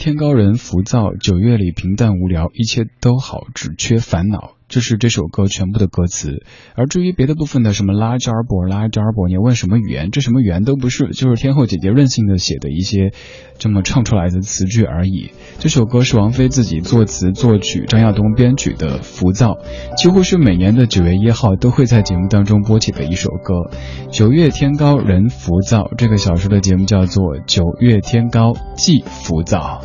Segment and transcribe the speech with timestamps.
[0.00, 4.54] 天高人浮躁，九月里平淡无聊，一切都好，只缺烦恼。
[4.70, 6.44] 这是这首歌全部的歌词，
[6.76, 13.12] 而至于别的部分的什么拉扎尔波拉扎尔波，你问什么语言，这什么语言都不是，就是天后姐姐任性的写的一些
[13.58, 15.32] 这么唱出来的词句而已。
[15.58, 19.54] 这首歌是王菲自己作词作曲，张亚东编曲的《浮躁》，
[19.96, 23.76] 几乎是每年的九月一号都会在节目当中播起的一首歌。
[24.12, 29.82] 九月天高人浮躁，这个小时的节目叫做《九月天高既浮躁》。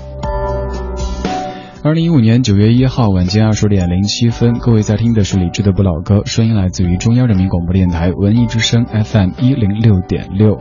[1.86, 10.58] 二零一五年九月一号晚间二十点零七分，各位在听的是李志的不老歌，声音来自于中央人民广播电台文艺之声 FM 一零六点六。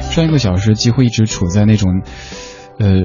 [0.00, 2.00] 上一个小时几乎一直处在那种，
[2.78, 3.02] 呃，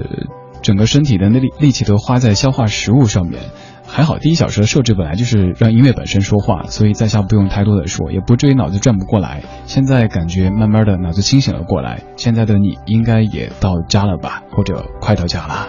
[0.61, 3.41] 整个身体的那力力气都花在消化食物上面。
[3.85, 9.43] 还好第一小时的设置本来就是让音乐本身说话，所以在下不用太多的说，也不至于脑子转不过来。
[9.65, 15.67] 现在感觉慢慢的脑子清醒了过来，现在的你应该也到家了吧，或者快到家了。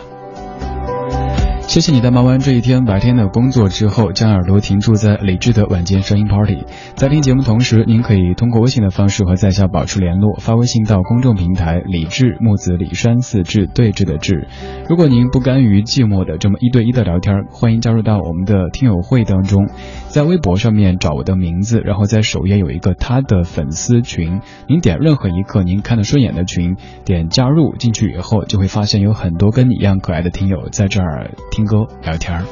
[1.68, 6.64] 谢谢你在忙完这一天白天的工作之后，将耳朵停驻在理智的晚间声音 party。
[6.94, 14.48] 在听节目同时，您可以通过微信的方式和在下保持联络，发微信到公众平台“李智木子李山四智对峙的智”。
[14.88, 19.68] 如果您不甘于寂寞的这么一对一的聊天，欢迎加入到我们的听友会当中，
[20.08, 31.32] 在微博上面找我的名字，然后在首页有一个他的粉丝群，您点任何一个您看得顺眼的群，点加入进去以后，就会发现有很多跟你一样可爱的听友在这儿。
[31.58, 32.44] 听歌聊天儿，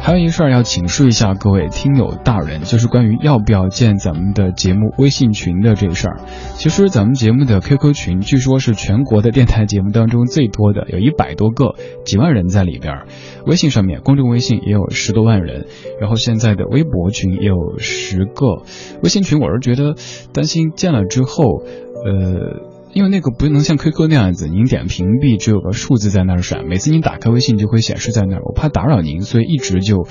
[0.00, 6.20] 还有一事儿要请示一下各位听友大人，就是关于要不要建咱们的节目微信群的这事儿。
[6.54, 11.74] 其实咱们节目的 QQ 群，据说是全国的电台节目当中最多的，有一百多个，
[12.04, 13.06] 几万人在里边。
[13.44, 15.66] 微信上面，公众微信也有十多万人，
[16.00, 18.62] 然后现在的微博群也有十个。
[19.02, 19.96] 微信群，我是觉得
[20.32, 21.64] 担心建了之后，
[22.06, 22.72] 呃。
[22.94, 30.06] 因为那个不能像 QQ 那样子，您点屏蔽只有个数字在那儿闪，每次您打开微信就会显示在那儿，我怕打扰您，所以一直就。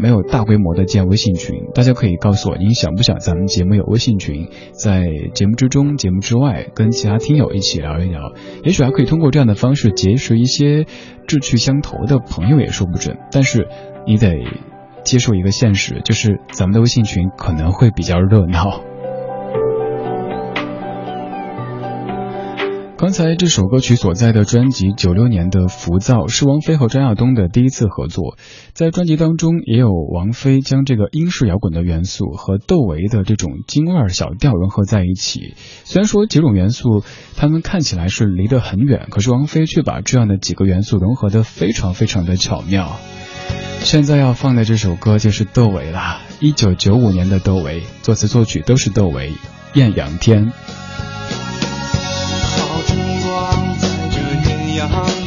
[0.00, 8.32] 没有大规模的建微信群，大家可以告诉我，您想不想咱们节目有微信群，在节目之中、节目之外，跟其他听友一起聊一聊，
[8.64, 10.86] 也许还可以通过这样的方式结识一些
[11.26, 13.18] 志趣相投的朋友，也说不准。
[13.30, 13.68] 但是
[14.06, 14.38] 你得
[15.04, 18.80] 接受一个现实，就是咱们的微信群可能会比较热闹。
[22.98, 28.38] 刚才这首歌曲所在的专辑九六年的《浮躁》是王菲和张亚东的第一次合作，
[28.72, 35.52] 在专辑当中也有王菲将这个英式摇滚的元素和窦唯的这种京味儿小调融合在一起。
[35.84, 37.04] 虽然说几种元素
[37.36, 42.96] 他们看起来是离得很远，可是王菲却把这样的几个元素融合得非常非常的巧妙。
[43.80, 49.32] 现在要放的这首歌就是窦唯啦，一九九五年的窦唯，作词作曲都是窦唯，
[49.74, 50.46] 《艳阳天》。
[54.88, 55.25] home.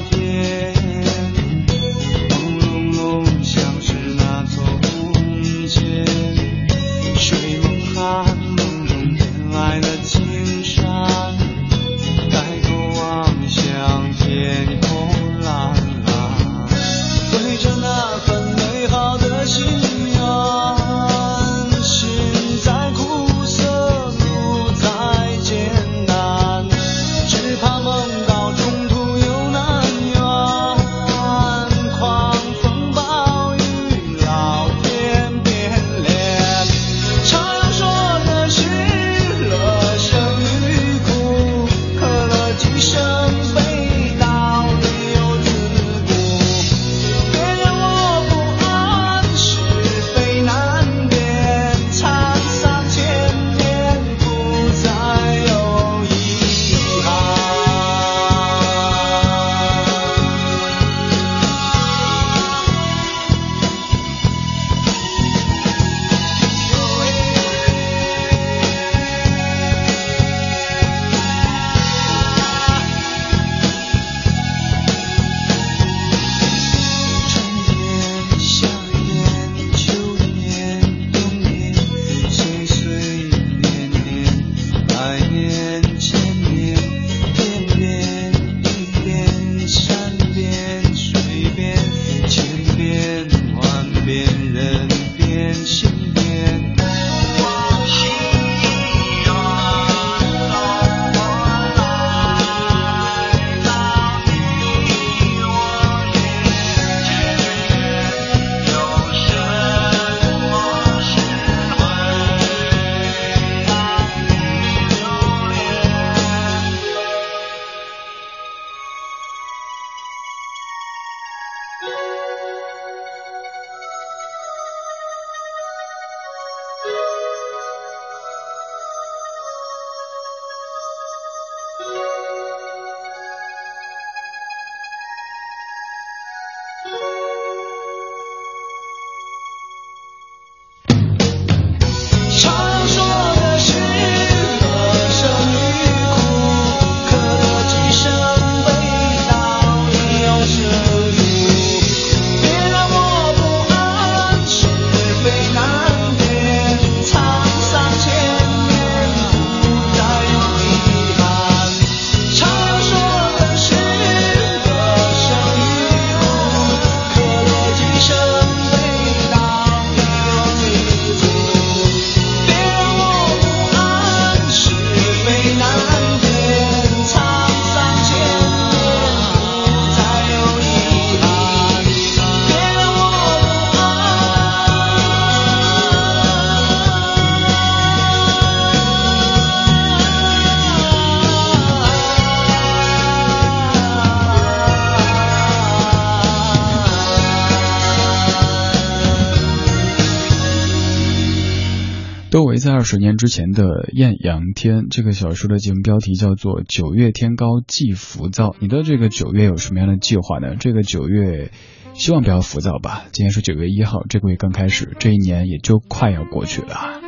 [202.31, 208.49] 窦唯在二十年之前的《艳阳天》这个小说的节目标题叫做《九月天高既浮躁》。
[208.59, 210.55] 你的这个九月有什么样的计划呢？
[210.59, 211.49] 这个九月，
[211.95, 213.05] 希望不要浮躁吧。
[213.11, 217.01] 今天是九月一号，这个月刚开始，这一年也就快要过去了。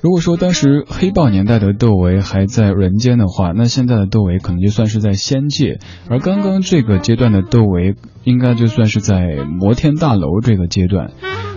[0.00, 5.78] 如果说当时黑豹年代的窦唯还在人间的话，那现在的窦唯可能就算是在仙界，
[6.08, 9.20] 而刚刚这个阶段的窦唯应该就算是在
[9.60, 11.10] 摩天大楼这个阶段。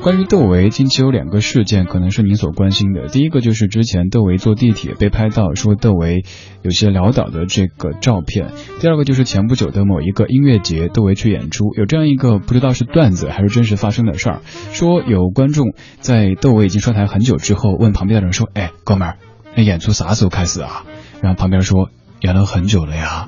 [0.08, 3.10] 关于窦唯，近期有两个事件可能是您所关心的。
[3.10, 6.24] 第一个就是之前窦唯坐地铁被拍到说窦唯
[6.62, 8.54] 有些潦倒的这个照片。
[8.80, 19.18] 第二个就是前不久的某一个音乐节，窦唯去演出，有这样一个不知道是段子还是真实发生的事儿，说有观众在窦唯已经上台很久之后，问旁边的人说：“哎，哥们儿，
[19.58, 20.86] 那演出啥时候开始啊？”
[21.22, 21.90] 然后旁边说
[22.24, 23.28] ：“演了很久了呀。”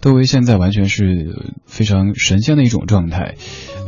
[0.00, 3.34] 窦唯现在完全是非常神仙的一种状态，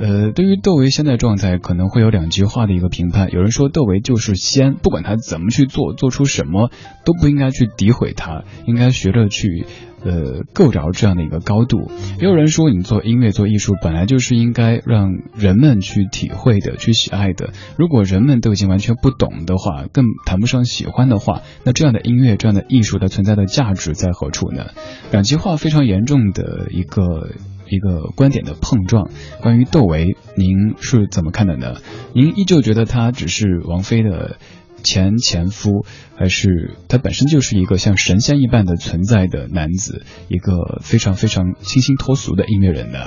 [0.00, 3.30] 呃，对于窦唯现在状态可能会有两极化的一个评判。
[3.32, 6.70] 有人说窦唯就是仙，不管他怎么去做，做出什么
[7.04, 9.66] 都不应该去诋毁他，应该学着去。
[10.02, 11.90] 呃，够着这样的一个高度，
[12.20, 17.50] 也有人说，你做音乐做艺术本来就是应该让人们去体会的、去喜爱的。
[17.76, 24.66] 如果人们都已经完全不懂的话，更谈不上喜欢的话，那这样的音乐、这样的艺术的存在的价值在何处呢？
[25.10, 27.32] 两极化非常严重的一个
[27.68, 29.10] 一个观点的碰撞。
[29.42, 31.74] 关于窦唯，您是怎么看的呢？
[32.14, 34.38] 您依旧觉得他只是王菲的？
[34.82, 35.84] 前前夫，
[36.16, 42.98] 还是他本身就是一个像神仙一般的存在的男子，一个非常非常清新脱俗的音乐人呢。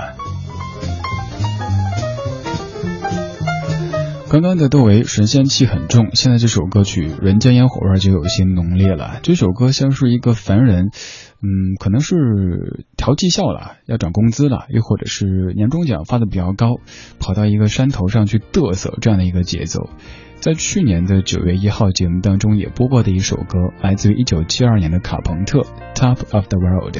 [4.30, 9.20] 刚刚的窦唯神仙气很重，现在这首歌曲人间烟火味就有些浓烈了。
[9.22, 10.90] 这首歌像是一个凡人，
[11.40, 16.78] 嗯，可能是调绩效了，要涨工资了，又或者是年终奖发的比较高，
[17.20, 19.88] 跑到一个山头上去嘚瑟这样的一个节奏。
[20.44, 25.60] 在去年的九月一号节目当中也播过的一首歌，来自于一九七二年的卡朋特
[25.94, 26.98] 《Top of the World》。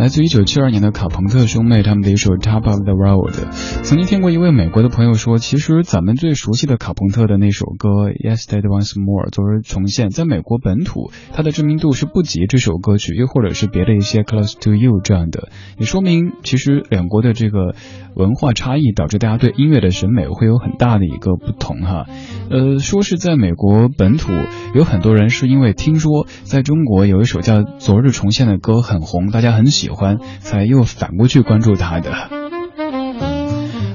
[0.00, 3.34] 来自一九七二年的卡朋特兄妹他们的一首《Top of the World》，
[3.82, 17.74] 曾经听过一位美国的朋友说，其实咱们最熟悉的卡朋特的那首歌《Yesterday Once More》昨日重现，在美国本土，它的知名度是不及这首歌曲，又或者是别的一些《Close to You》这样的，也说明其实两国的这个
[18.14, 22.06] 文化差异导致大家对音乐的审美会有很大的一个不同哈。
[22.48, 24.32] 呃，说是在美国本土，
[24.74, 30.18] 有很多人是因为听说在中国有一首叫《昨日重现》的歌很红，大家很喜欢。
[30.40, 32.10] 才又反过去关注他的。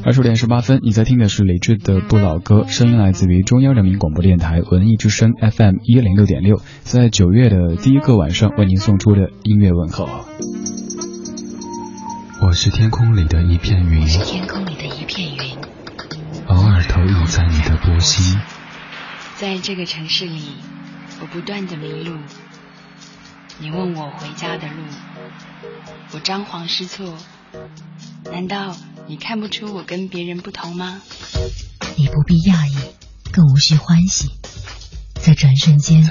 [0.05, 10.07] 二十点十八分，你在听的是李志的不老歌，声音来自于中央人民广播电台文艺之声 FM 一零六点六，在九月的第一个晚上为您送出的音乐问候。
[12.41, 15.57] 我是天空里的一片云，我是天空里的一片云，
[16.45, 18.39] 偶尔投影在你的波心。
[19.37, 20.43] 在这个城市里，
[21.19, 22.15] 我不断的迷路。
[23.57, 24.83] 你问我回家的路，
[26.11, 27.13] 我张皇失措。
[28.31, 28.75] 难道
[29.07, 31.01] 你看不出我跟别人不同吗？
[31.95, 32.75] 你不必讶异，
[33.31, 34.31] 更无需欢喜，
[35.21, 36.03] 在转瞬间，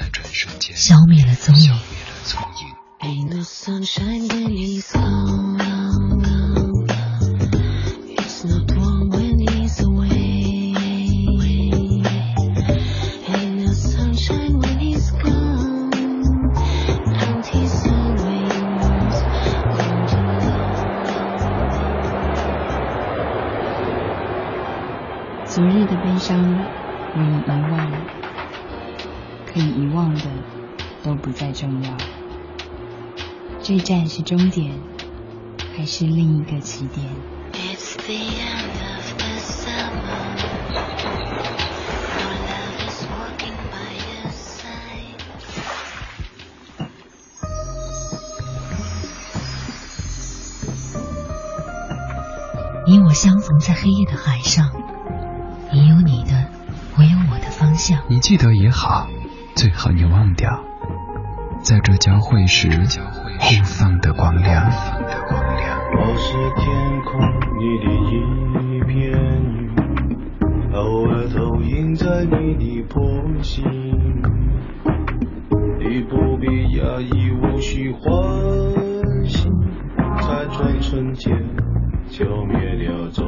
[0.75, 1.71] 消灭了踪影。
[25.55, 26.37] 昨日的悲伤
[27.15, 27.89] 我已遗忘，
[29.45, 30.23] 可以遗忘的
[31.01, 31.95] 都不再重要。
[33.61, 34.77] 这站是终点，
[35.77, 37.07] 还是另一个起点？
[52.85, 54.84] 你我相逢在黑夜的海上。
[55.75, 56.31] 你有你的，
[56.97, 57.99] 我有我的方向。
[58.07, 59.09] 你记得也好，
[59.57, 60.63] 最好你忘掉，
[61.61, 62.69] 在这交汇时
[63.39, 64.71] 互放的光亮。
[65.97, 67.19] 我是天空
[67.59, 73.03] 里的一片云，偶尔投影在你的波
[73.43, 73.65] 心。
[75.77, 78.01] 你不必压抑，无需欢
[79.27, 79.49] 喜，
[80.21, 81.33] 在转瞬间
[82.07, 83.27] 消灭掉踪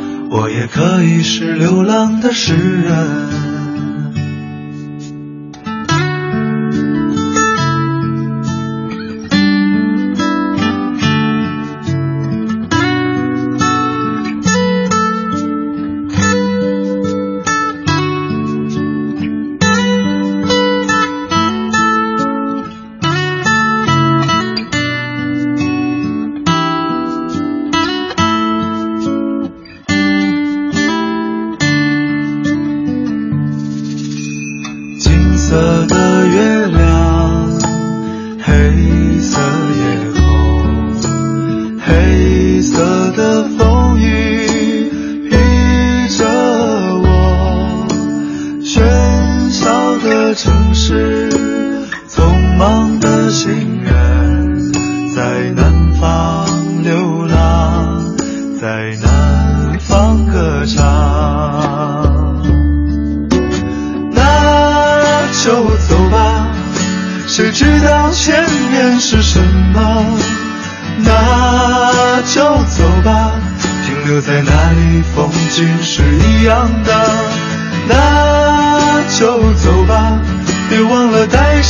[0.31, 3.40] 我也可以是流浪的诗人。
[35.51, 37.51] 色的月亮，
[38.41, 39.37] 黑色
[39.75, 39.83] 夜
[40.15, 40.95] 空，
[41.77, 43.60] 黑色的风。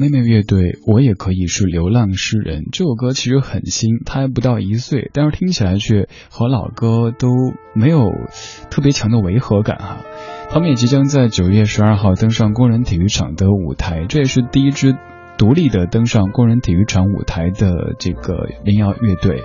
[0.00, 2.64] 妹妹乐队，我也可以是流浪诗人。
[2.72, 7.28] 这首歌其实很新，它还不到一岁，但是听起来却和老歌都
[7.74, 8.10] 没有
[8.70, 9.98] 特别强的违和感哈。
[10.48, 14.96] 他们也即将在九月十二号登上工人体育场的舞台，这也是第一支
[15.36, 19.42] 独立的登上工人体育场舞台的这个民谣乐队。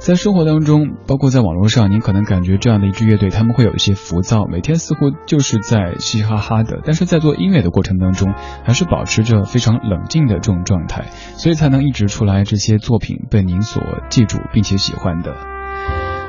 [0.00, 8.32] 在生活当中，包括在网络上，您可能感觉这样的一支乐队，他们会有一些浮躁，每天似乎就是在嘻嘻哈哈的，但是在做音乐的过程当中，
[8.64, 15.34] 还是保持着非常冷静的这种状态，所以才能一直出来这些作品被您所记住并且喜欢的。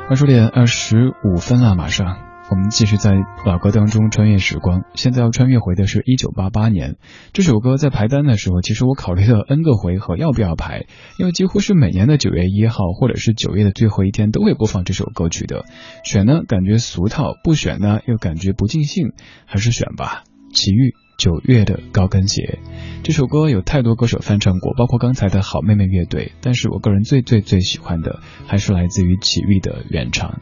[0.09, 2.30] 二十点二十五分了，马上。
[2.51, 6.97] 我们继续在老歌当中穿越时光，现在要穿越回的是一九八八年。
[7.31, 10.85] 这首歌在排单的时候，其实我考虑了 N 个回合要不要排，
[11.17, 15.63] 因为几乎是每年的九月一号或者是九月的最后一天都会播放这首歌曲的。
[16.03, 19.13] 选呢感觉俗套，不选呢又感觉不尽兴，
[19.45, 20.23] 还是选吧。
[20.53, 22.59] 奇遇九月的高跟鞋，
[23.03, 30.41] 这首歌有太多歌手翻唱过，包括刚才的好妹妹乐队，但是我个人最最最喜欢的还是来自于奇遇的原唱。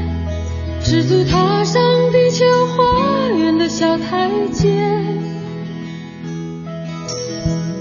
[0.91, 4.67] 赤足踏上地球花园的小台阶，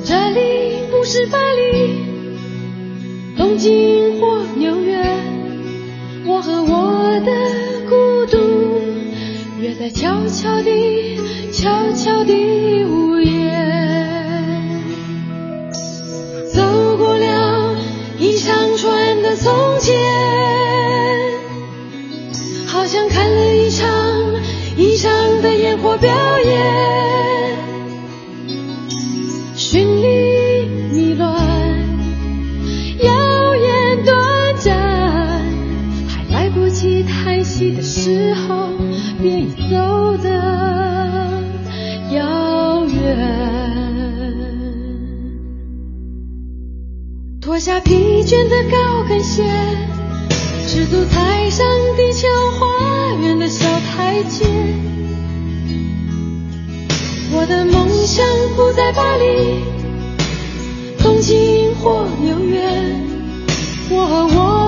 [0.04, 2.04] 这里不是巴黎、
[3.36, 5.02] 东京或纽约，
[6.24, 7.32] 我和我的
[7.88, 8.38] 孤独
[9.60, 11.18] 约在悄悄地、
[11.50, 12.84] 悄悄地
[23.10, 23.88] 看了一场
[24.76, 27.56] 一场的烟火表演，
[29.56, 31.28] 绚丽迷乱，
[33.02, 34.78] 耀眼短暂，
[36.08, 38.68] 还来不及叹息的时候，
[39.20, 40.28] 便已走得
[42.12, 42.96] 遥远。
[47.40, 49.44] 脱下疲倦的高跟鞋。
[50.66, 52.28] 赤足踩上地球
[53.22, 54.46] 远的小台阶，
[57.32, 59.62] 我的梦想不在巴黎、
[61.02, 62.60] 东京或纽约，
[63.90, 64.59] 我和我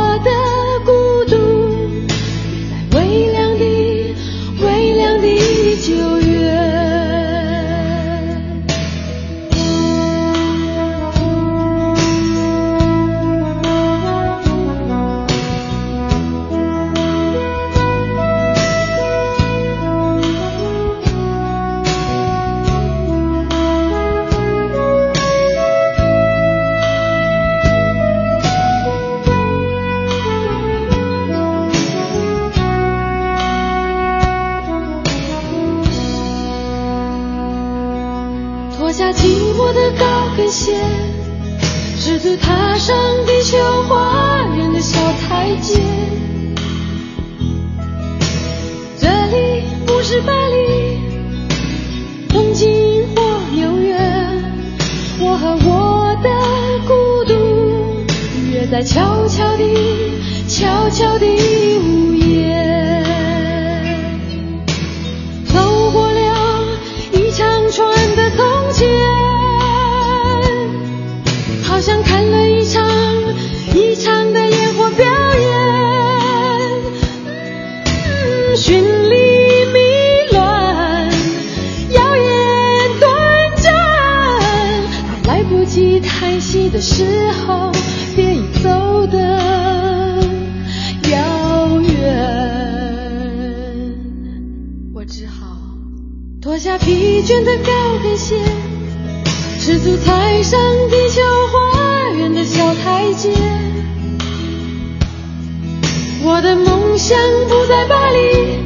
[106.35, 108.59] 我的梦想不在巴黎、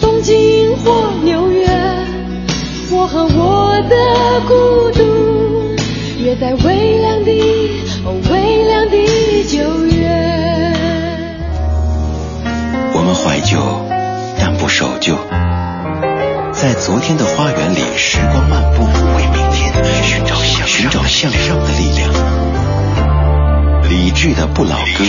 [0.00, 1.66] 东京或纽约，
[2.92, 5.74] 我和我的孤独
[6.22, 7.32] 约在微凉的、
[8.30, 10.06] 微凉的九月。
[12.94, 13.58] 我们怀旧，
[14.38, 15.16] 但不守旧。
[16.52, 18.84] 在昨天的花园里，时光漫步，
[19.16, 19.74] 为明天
[20.04, 22.08] 寻找向寻找向上的力量。
[23.90, 25.04] 理智的不老歌，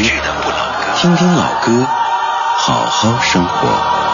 [1.02, 1.88] 听听老歌，
[2.58, 4.09] 好好生活。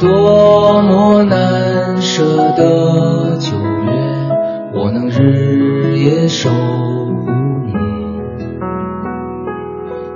[0.00, 2.22] 多么难舍
[2.56, 3.92] 的九月
[4.74, 7.30] 我能日夜守护
[7.64, 7.72] 你。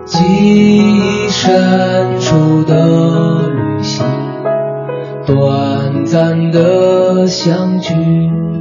[0.05, 4.05] 记忆深处的旅行
[5.27, 8.60] 短暂的相聚。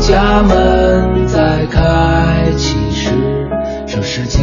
[0.00, 3.10] 家门在开启时
[3.86, 4.38] 这世界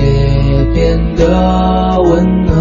[0.74, 2.55] 变得温暖。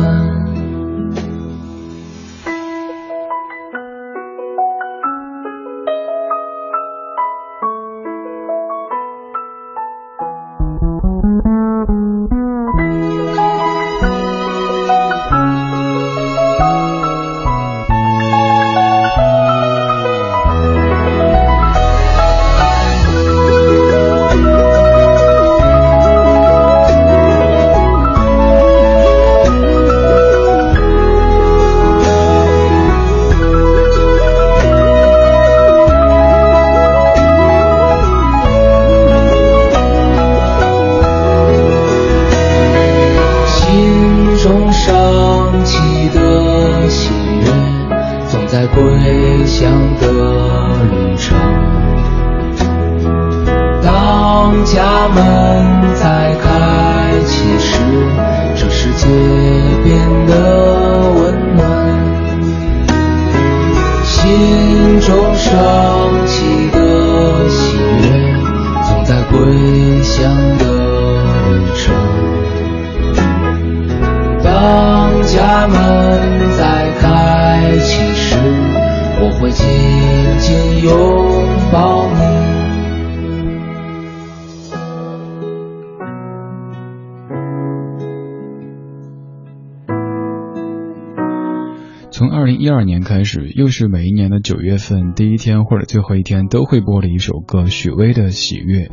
[92.16, 98.84] 从二零一二年开始，又是每一年的九月份第一天或者最后一天都会播的一首歌，许巍的《喜悦》。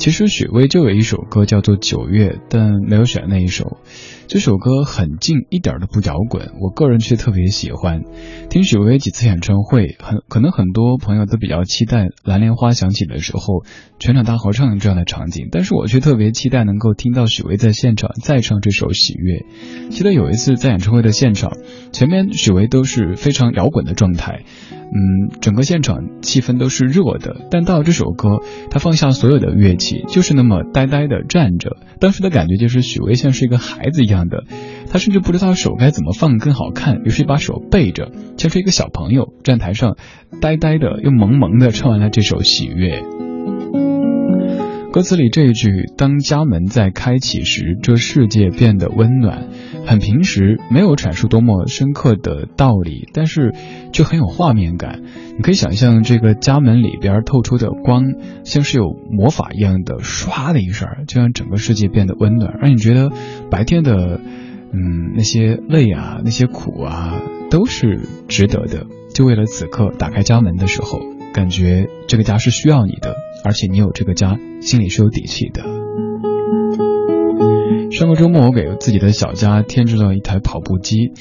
[0.00, 3.76] 其实许巍就有一首歌叫做《九月》，但没有选那一首。
[4.28, 8.04] 这首歌很静，一点都不摇滚，我个人却特别喜欢。
[8.48, 13.62] 听许巍几次演唱会，很可能很多朋友都比较期待《蓝莲花》响起的时候，
[13.98, 19.44] 全场大合唱这样的场景，但是我却特别期待能够听到许巍在现场再唱这首《喜悦》。
[19.90, 21.52] 记得有一次在演唱会的现场，
[21.92, 24.44] 前面许巍都是非常摇滚的状态。
[24.92, 28.38] 嗯，整个现场气氛都是热的，但到了这首歌，
[28.70, 31.76] 他放下所有的乐器，就是那么呆呆的站着。
[32.00, 34.44] 当时的感觉就是许巍像是一个孩子一样的，
[34.90, 39.96] 他甚至不知道手该怎么放更好看，于是把手背着，像是一个小朋友站台上，
[40.40, 43.00] 呆呆的又萌萌的唱完了这首《喜悦》。
[44.92, 49.46] 歌词里这一句“当家门在开启时，这世界变得温暖”，
[49.86, 53.52] 很平时，没有阐述多么深刻的道理，但是
[53.92, 55.02] 却很有画面感。
[55.36, 58.04] 你可以想象这个家门里边透出的光，
[58.44, 63.10] 像是有魔法一样的，唰的一声，就让整个世界变得温暖，让你觉得
[63.50, 64.20] 白天的，
[64.72, 68.86] 嗯，那些累啊，那些苦啊，都是值得的。
[69.12, 71.00] 就为了此刻打开家门的时候，
[71.32, 73.16] 感觉这个家是需要你的。
[73.42, 75.79] 而且你有这个家，心里是有底气的。
[77.90, 81.12] 上个周末，我给自己的小家添置了一台跑步机。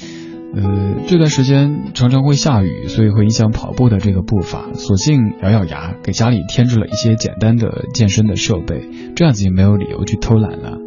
[0.55, 4.69] 呃，这段时间常常会下雨，所以会影响跑步的这个步伐。
[4.73, 8.81] 索性咬咬牙，给家里添置了一些简单的健身的设备，
[9.15, 10.77] 这样子也没有理由去偷懒了。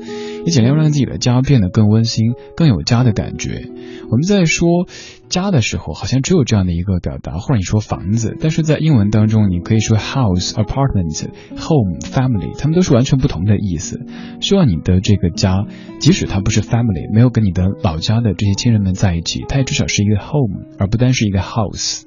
[0.44, 3.68] 也尽量让自己的家变得更温馨，更有家的感觉。
[4.10, 4.86] 我们在说
[5.28, 14.00] 家的时候，好像只有这样的一个表达，或者你说房子，但是在英文当中，你可以说 house、apartment、home、family，它们都是完全不同的意思。
[14.40, 15.64] 希望你的这个家，
[15.98, 22.02] 即使它不是 family，没有跟你的老家的这些亲人们在一起，它也至少是一个 home，而不单是一个 house。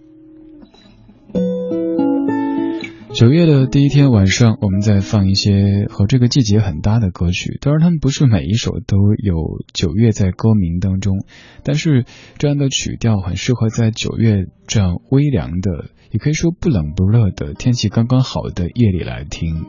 [3.15, 7.57] 九月的第一天晚上，我们在放一些和这个季节很搭的歌曲。
[7.61, 9.35] 当然，他们不是每一首都有
[9.73, 11.23] 九月在歌名当中，
[11.63, 12.03] 但是
[12.37, 19.63] 这样的曲调很适合在九月这样微凉的，也可以说不冷不热的天气刚刚好的夜里来听。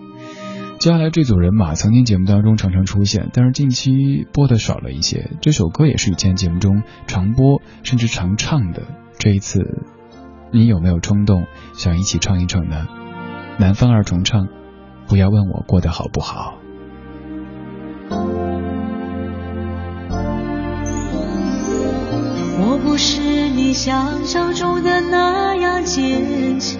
[0.80, 5.30] 接下来这组人马曾经节目当中常常出现，但是近期播的少了一些。
[5.40, 8.82] 这首歌也是以前节目中常播甚至常唱的。
[9.20, 9.84] 这一次，
[10.52, 12.88] 你有没有冲动想一起唱一唱呢？
[13.58, 14.48] 南方二重唱，
[15.08, 16.58] 不要问我过得好不好。
[22.58, 26.78] 我不是你想象中的那样坚强，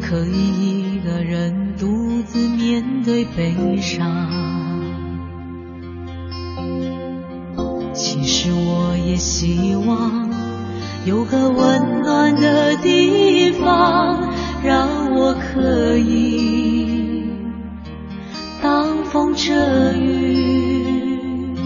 [0.00, 4.30] 可以一个人独自面对悲伤。
[7.92, 10.51] 其实我也希望。
[11.04, 17.24] 有个温暖的地方，让我可以
[18.62, 21.56] 挡风遮雨。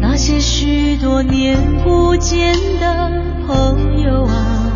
[0.00, 4.72] 那些许多年不见的朋友啊，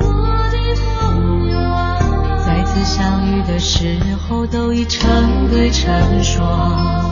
[0.00, 0.06] 我
[0.50, 1.98] 的朋友啊，
[2.46, 7.03] 再次相遇的时候都已成对成双。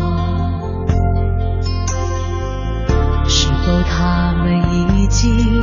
[3.83, 5.63] 他们已经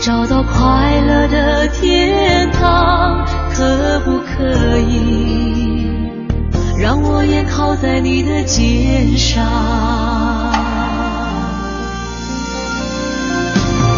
[0.00, 3.24] 找到快乐的天堂，
[3.54, 5.90] 可不可以
[6.78, 9.44] 让我也靠在你的肩上？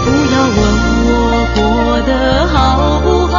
[0.02, 0.58] 不要问
[1.06, 1.12] 我
[1.54, 1.60] 过
[2.06, 2.10] 得
[2.48, 3.38] 好不好，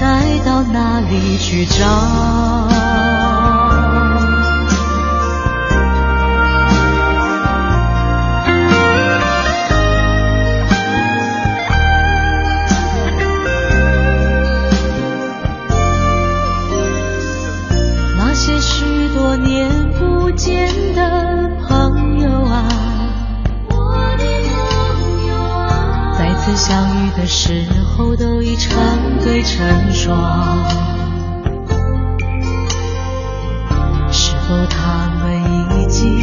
[0.00, 1.84] 再到哪里去找？
[18.16, 21.83] 那些许多年不见的朋友。
[26.44, 28.76] 曾相遇的时候都已成
[29.24, 30.14] 对成双
[34.12, 36.20] 是否他们已经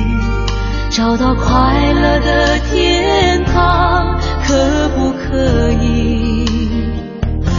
[0.91, 4.15] 找到快乐的天堂
[4.45, 6.45] 可不可以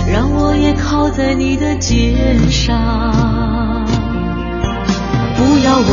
[0.06, 2.78] 让我也靠在你的肩上
[5.34, 5.86] 不要问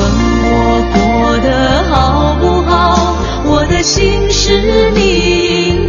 [0.45, 3.15] 我过得好不好
[3.45, 5.88] 我的心是你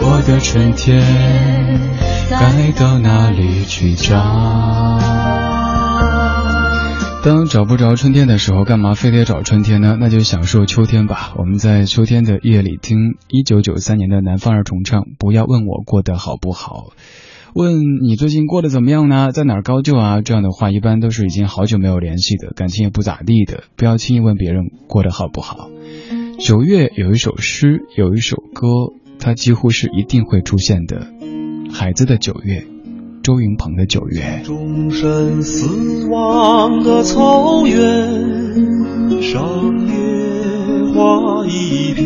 [0.00, 1.02] 我的春天
[2.30, 4.18] 该到哪里去找？
[7.24, 9.96] 当找不着春天的时候，干嘛非得找春天呢？
[9.98, 11.32] 那就享受秋天吧。
[11.38, 15.04] 我们在秋天的夜里听一九九三年的南方儿重唱。
[15.18, 16.88] 不要问我过得好不好，
[17.54, 17.76] 问
[18.06, 19.30] 你最近过得怎么样呢？
[19.32, 20.20] 在哪儿高就啊？
[20.20, 23.64] 这样的话一般都是已经好久没有联系的，感情也不咋地的。
[23.76, 25.70] 不要轻易问别人过得好不好。
[26.38, 28.68] 九月有一首诗，有一首歌，
[29.24, 31.06] 它几乎是一定会出现的。
[31.72, 32.62] 孩子的九月。
[33.22, 34.42] 周云鹏的九月。
[34.44, 37.72] 终身死亡的草原
[39.22, 39.94] 上野
[40.92, 42.04] 花一片，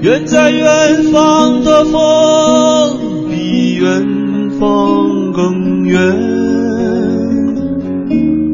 [0.00, 5.98] 远在远方的风比远方更远。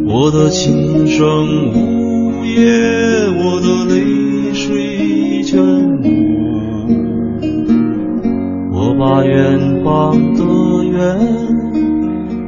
[0.07, 1.27] 我的琴声
[1.75, 2.65] 呜咽，
[3.45, 4.98] 我的泪水
[5.51, 5.59] 全
[6.03, 6.05] 无。
[8.71, 10.45] 我把远方的
[10.85, 10.99] 远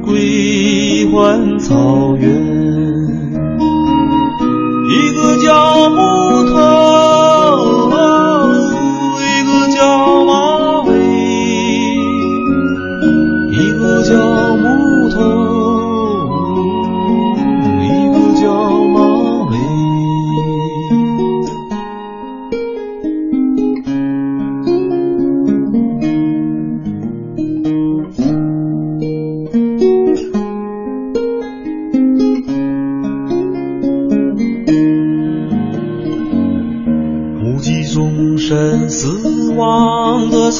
[0.03, 2.29] 归还草原，
[4.87, 5.97] 一个叫木
[6.53, 6.55] 头，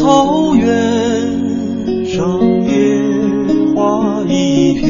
[0.02, 0.66] 草原
[2.08, 3.04] 上野
[3.76, 4.90] 花一片，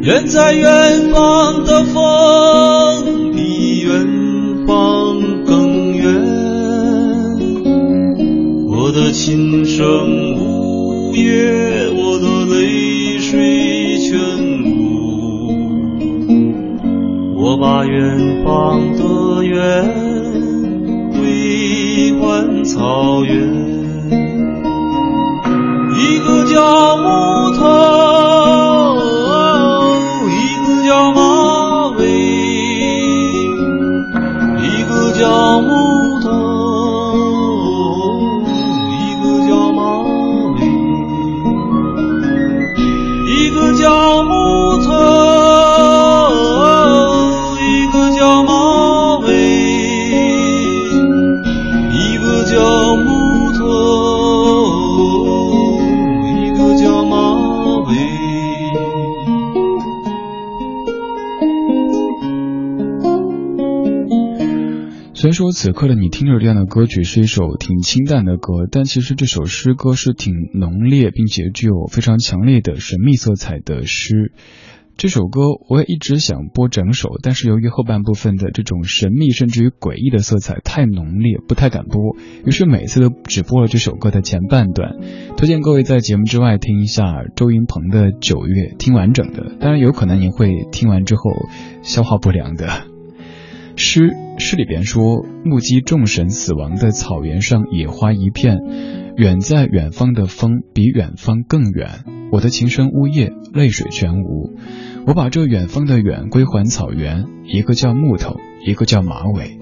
[0.00, 1.05] 远在远
[65.66, 74.30] 此刻的你听着这样的歌曲是一首挺清淡的歌，但其实这首诗歌是挺浓烈，并且具有非常强烈的神秘色彩的诗。
[74.96, 84.94] 这首歌我也一直想播整首，但是由于后半部分的这种神秘甚至于诡异的色彩太浓烈，不太敢播，于是每次都只播了这首歌的前半段。
[85.36, 89.56] 推荐各位在节目之外听一下周云鹏的《九月》，听完整的。
[89.58, 91.22] 当然有可能你会听完之后
[91.82, 92.84] 消化不良的。
[93.74, 98.58] 诗诗里边说，目击众神死亡的草原上野花一片，
[99.16, 102.04] 远在远方的风比远方更远。
[102.30, 104.52] 我的琴声呜咽，泪水全无。
[105.06, 109.58] 我把这远方的远归还草原，一个叫木头，一个叫马尾。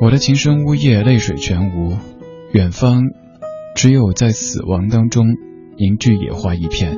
[0.00, 1.96] 我的琴声呜咽，泪水全无。
[2.52, 3.02] 远方，
[3.74, 5.26] 只有在死亡当中
[5.78, 6.96] 凝聚野花一片。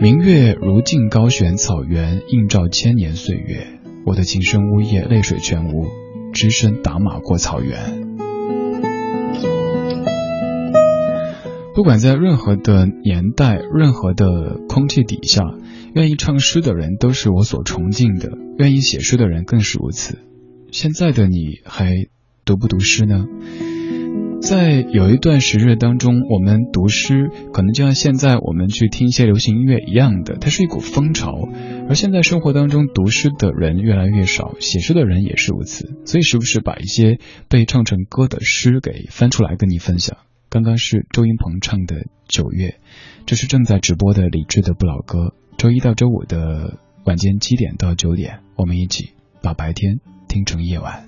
[0.00, 3.66] 明月如镜高悬草原，映照千年岁月。
[4.04, 5.86] 我的琴声呜咽，泪水全无，
[6.38, 8.06] 只身打马过草原。
[11.74, 15.42] 不管在任何的年代、任何的空气底下，
[15.94, 20.20] 愿意唱诗的人都是我所崇敬的，愿意写诗的人更是如此。
[20.70, 22.06] 现在的你还
[22.44, 23.26] 读不读诗呢？
[24.40, 31.48] 在有一段时日当中，我们读诗可能就像现在我们去听一些流行音乐一样的，它是一股风潮。
[31.88, 35.96] 而现在生活当中读诗的人越来越少，写诗的人也是如此。
[36.06, 37.18] 所以时不时把一些
[37.48, 40.16] 被唱成歌的诗给翻出来跟你分享。
[40.48, 41.96] 刚刚是周云鹏唱的
[42.28, 42.68] 《九月》，
[43.26, 45.34] 这是正在直播的李志的不老歌。
[45.58, 49.10] 周一到周五的晚间七点到九点，我们一起
[49.42, 51.07] 把白天听成夜晚。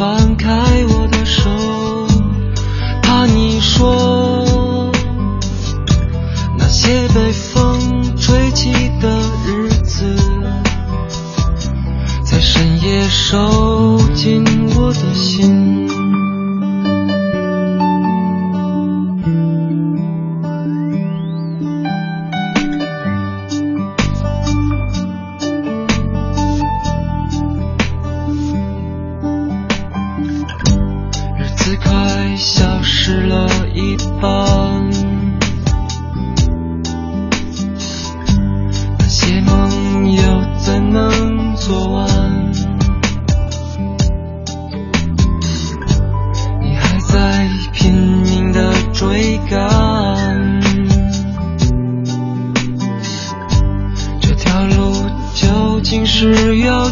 [0.00, 0.48] 放开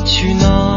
[0.05, 0.68] 去哪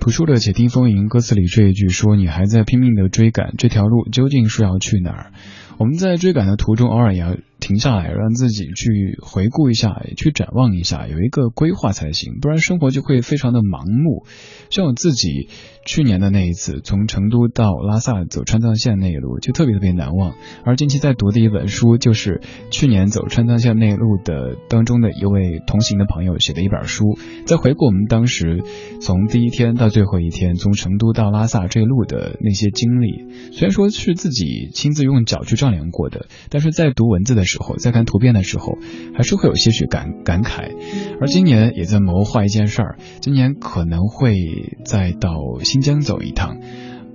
[0.00, 5.32] 朴树的《且听风吟》歌词里这一句说：“你还在拼命的追赶，这条路究竟是要去哪儿？”
[5.76, 7.36] 我们在追赶的途中，偶尔也要
[7.66, 14.24] 停下来，让自己去回顾一下，去展望一下，有一个规划才行，不然生活就会非常的盲目。
[14.70, 15.48] 像我自己。
[15.88, 20.34] 去年的那一次，从成都到拉萨走川藏线那一路就特别特别难忘。
[20.64, 22.40] 而近期在读的一本书，就是
[22.72, 28.64] 去年走川藏线那一路的当中的一位同行的朋友写的一本书，在回顾我们当时
[29.00, 33.52] 从第一天到最后一天，从成都到拉萨这一路的那些经历。
[33.52, 38.78] 虽然说是自己亲自用脚去丈量过的，但是在读文字的时候，在看图片的时候，
[39.14, 40.70] 还是会有些许感感慨。
[41.20, 44.34] 而今年也在谋划一件事儿，今年可能会
[44.84, 45.36] 再到。
[45.62, 46.58] 新疆走一趟，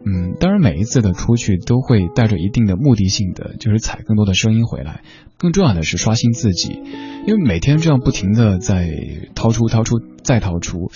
[0.05, 5.01] 嗯，当然每一次的出去都会带着一定的目的性的，就是采更多的声音回来。
[5.37, 6.81] 更重要的是刷新自己，
[7.25, 8.89] 因为每天这样不停的在
[9.35, 10.91] 掏出、掏出、再掏出。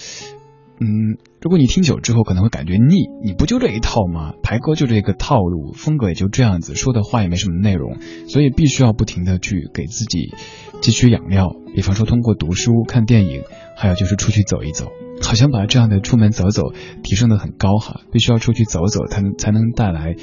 [0.79, 4.33] 嗯，如果你听久之后可能会感觉腻，你不就这一套吗？
[4.43, 7.97] 排歌就这个套路，风格也就这样子，说的话也没什么内容，
[8.27, 10.33] 所以必须要不停的去给自己
[10.81, 11.55] 汲取养料。
[11.73, 13.43] 比方说通过读书、看电影，
[13.77, 16.73] 还有就是出去走一走，好像把这样的出门走走
[17.03, 20.15] 提升的很高哈，必须要出去走走，才能才能带来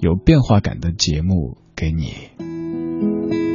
[0.00, 3.53] 有变化感的节目给你。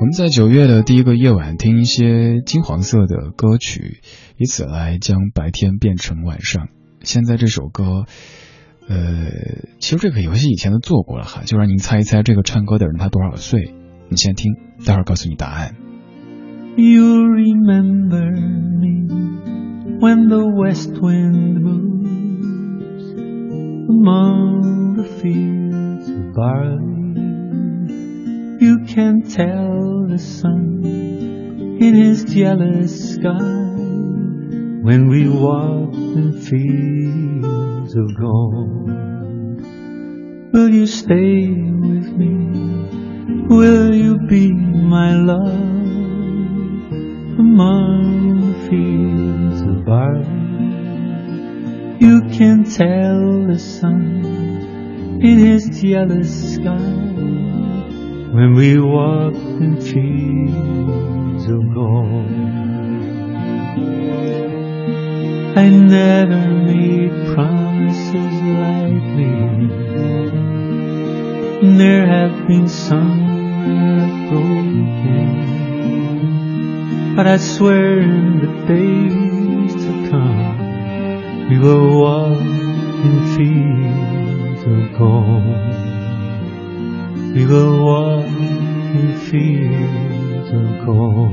[0.00, 3.98] 我们在九月的第一个夜晚听一些金黄色的歌曲，
[4.36, 6.68] 以此来将白天变成晚上。
[7.02, 8.04] 现在这首歌，
[8.88, 8.96] 呃，
[9.80, 13.74] 其实这个游戏以前都做过了哈，就让您猜一猜这个唱歌的人他多少岁。
[14.08, 14.54] 你先听，
[14.86, 15.74] 待会儿告诉你答案。
[16.76, 18.30] You remember
[18.78, 19.08] me
[19.98, 23.02] when the west wind moves
[23.88, 26.97] among the fields of barley.
[28.60, 30.84] You can tell the sun
[31.80, 33.38] in his jealous sky
[34.82, 38.90] when we walk in fields of gold.
[40.52, 43.46] Will you stay with me?
[43.46, 45.54] Will you be my love
[47.38, 50.26] among the fields of barley?
[52.00, 57.07] You can tell the sun in his jealous sky
[58.32, 62.26] when we walk in fields of gold.
[65.56, 69.68] I never made promises lightly.
[71.78, 75.34] There have been some I've broken,
[77.16, 80.58] but I swear in the days to come
[81.48, 85.87] we will walk in fields of gold.
[87.34, 88.22] 一个我
[89.24, 89.68] feel
[90.50, 91.28] the go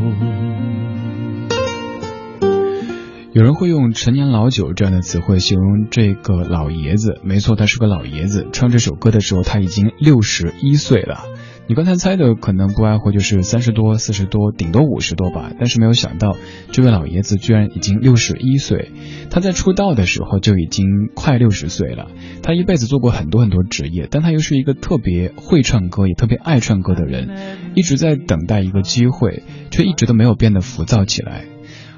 [3.31, 8.47] 有人会用“陈年老酒”这样的词汇形容这个老爷子，没错，他是个老爷子。
[8.53, 11.25] 唱这首歌的时候，他已经六十一岁了。
[11.67, 15.51] 你刚才猜的可能不外乎就是三十多、四十多，顶多五十多吧。
[15.57, 16.37] 但是没有想到，
[16.71, 18.91] 这位老爷子居然已经六十一岁。
[19.31, 20.85] 他在出道的时候就已经
[21.15, 22.11] 快六十岁了。
[22.43, 27.29] 他一辈子做过很多很多职业，但他又是一个特别会唱歌，也特别爱唱歌的人，
[27.73, 29.41] 一直在等待一个机会，
[29.71, 31.45] 却一直都没有变得浮躁起来。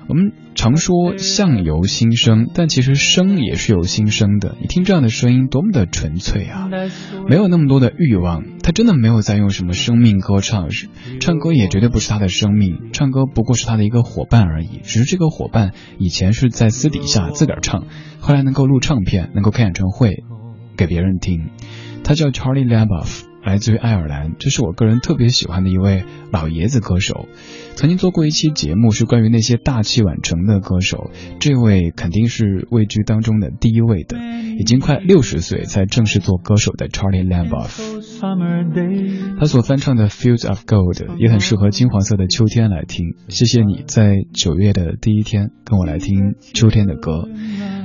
[0.07, 4.57] 我们常说相由心生，但其实生也是有心生的。
[4.59, 6.67] 你听这样的声音，多么的纯粹啊！
[7.29, 10.67] 没有那么多的欲望，他真的没有在用什么生命歌唱，
[11.19, 14.79] 唱歌也绝对不是他的生命，唱歌不过是他的一个伙伴而已。
[14.81, 17.85] 只是这个伙伴以前是在私底下自个儿唱，
[18.19, 20.23] 后来能够录唱片，能够开演唱会
[20.75, 21.51] 给别人听。
[22.03, 23.26] 他叫 Charlie Laboff。
[23.47, 27.29] 来自于爱尔兰，这是我个人特别喜欢的一位老爷子歌手。
[27.75, 31.11] 曾经做过一期节目，是关于那些大器晚成的歌手。
[31.39, 34.17] 这位肯定是位居当中的第一位的，
[34.59, 37.79] 已经快六十岁才正式做歌手的 Charlie Lamboff。
[39.39, 43.15] 他所翻唱的《Fields of Gold》也很适合金黄色的秋天来听。
[43.29, 47.29] 谢谢你在九月的第一天跟我来听秋天的歌。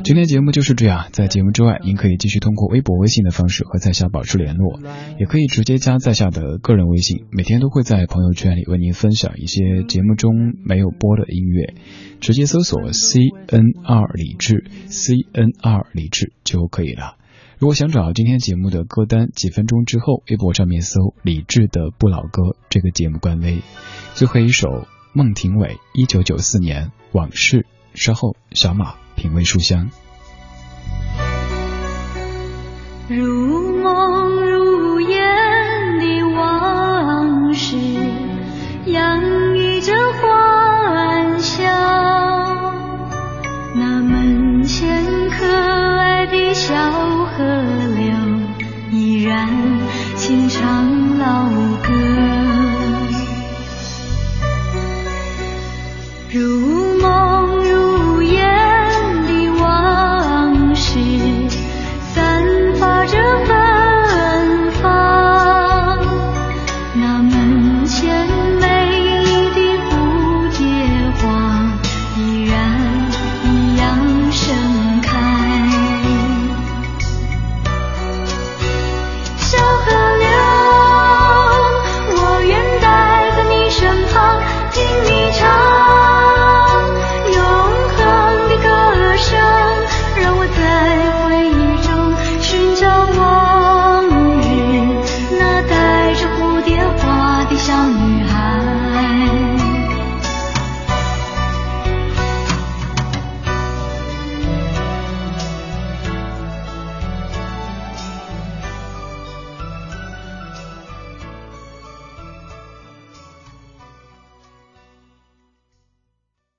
[0.04, 4.80] 今天节目就是这样，在节目之外，您可以继续通过微博、微信的方式和在下保持联络，
[5.20, 10.34] 也可以直接加在下的个人微信，每天都会在朋友圈里为您分享一些节目中
[10.64, 11.74] 没有播的音乐，
[12.20, 17.16] 直接搜索 C N R 李志，C N R 李志就可以了。
[17.58, 23.58] 如果想找今天节目的歌单，几分钟之后微博上面搜李志的不老歌这个节目官微，
[24.14, 29.01] 最后一首孟庭苇一九九四年往事，稍后小马。
[29.22, 29.88] 品味书香，
[33.08, 33.51] 如